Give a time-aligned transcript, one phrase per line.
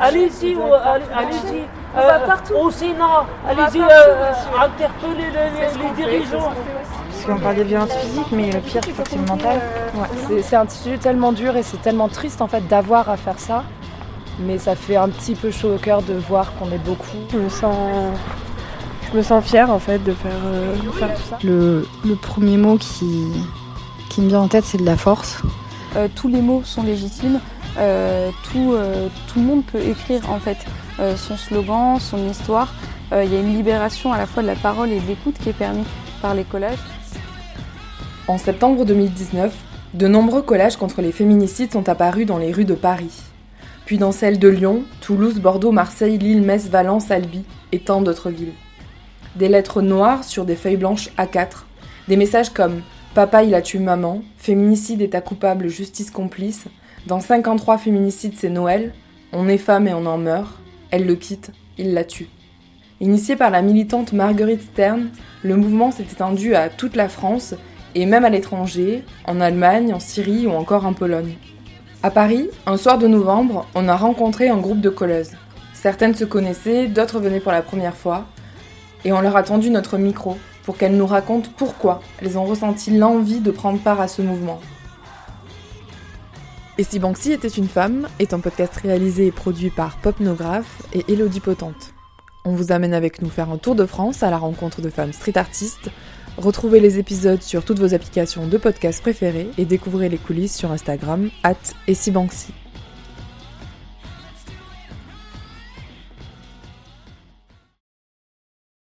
[0.00, 0.56] Allez-y,
[1.14, 1.62] allez-y.
[1.94, 2.54] On va partout.
[2.54, 4.60] Au Sénat, allez-y, euh, monsieur.
[4.60, 6.50] interpellez les, dirigeants.
[7.10, 9.60] Parce qu'on parle des violences physiques, mais le pire, je crois que c'est le mental.
[9.94, 13.16] Ouais, c'est- c'est un sujet tellement dur et c'est tellement triste en fait d'avoir à
[13.16, 13.64] faire ça.
[14.40, 17.06] Mais ça fait un petit peu chaud au cœur de voir qu'on est beaucoup.
[17.30, 17.76] Je me sens,
[19.12, 21.38] je me sens fière en fait de faire, euh, de faire tout ça.
[21.44, 23.26] Le, le premier mot qui,
[24.08, 25.42] qui me vient en tête, c'est de la force.
[25.96, 27.40] Euh, tous les mots sont légitimes.
[27.78, 30.58] Euh, tout, euh, tout le monde peut écrire en fait
[31.16, 32.72] son slogan, son histoire.
[33.12, 35.48] Il y a une libération à la fois de la parole et de l'écoute qui
[35.48, 35.86] est permise
[36.20, 36.78] par les collages.
[38.28, 39.52] En septembre 2019,
[39.94, 43.22] de nombreux collages contre les féminicides sont apparus dans les rues de Paris.
[43.84, 48.30] Puis dans celles de Lyon, Toulouse, Bordeaux, Marseille, Lille, Metz, Valence, Albi et tant d'autres
[48.30, 48.54] villes.
[49.36, 51.64] Des lettres noires sur des feuilles blanches A4.
[52.08, 52.82] Des messages comme
[53.14, 56.64] Papa il a tué maman, féminicide état coupable, justice complice,
[57.06, 58.94] dans 53 féminicides c'est Noël,
[59.34, 60.58] on est femme et on en meurt,
[60.90, 62.30] elle le quitte, il la tue.
[63.00, 65.10] Initié par la militante Marguerite Stern,
[65.42, 67.54] le mouvement s'est étendu à toute la France
[67.94, 71.34] et même à l'étranger, en Allemagne, en Syrie ou encore en Pologne.
[72.02, 75.32] À Paris, un soir de novembre, on a rencontré un groupe de colleuses.
[75.74, 78.24] Certaines se connaissaient, d'autres venaient pour la première fois,
[79.04, 82.96] et on leur a tendu notre micro pour qu'elles nous racontent pourquoi elles ont ressenti
[82.96, 84.60] l'envie de prendre part à ce mouvement.
[86.78, 91.40] Et Banksy était une femme est un podcast réalisé et produit par Popnographe et Elodie
[91.40, 91.92] Potente.
[92.44, 95.12] On vous amène avec nous faire un tour de France à la rencontre de femmes
[95.12, 95.90] street artistes.
[96.38, 100.72] Retrouvez les épisodes sur toutes vos applications de podcast préférées et découvrez les coulisses sur
[100.72, 101.54] Instagram, at
[101.86, 102.52] et Banksy.